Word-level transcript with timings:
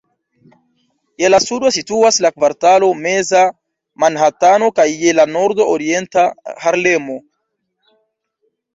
Je 1.23 1.29
la 1.31 1.39
sudo 1.43 1.71
situas 1.75 2.17
la 2.27 2.31
kvartalo 2.39 2.89
Meza 3.03 3.43
Manhatano 4.07 4.73
kaj 4.81 4.89
je 5.05 5.15
la 5.21 5.29
nordo 5.37 5.71
Orienta 5.79 6.29
Harlemo. 6.67 7.23